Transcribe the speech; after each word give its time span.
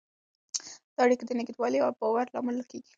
دا 0.95 0.99
اړیکه 1.05 1.23
د 1.25 1.31
نږدېوالي 1.39 1.79
او 1.81 1.91
باور 1.99 2.25
لامل 2.33 2.57
کېږي. 2.71 2.89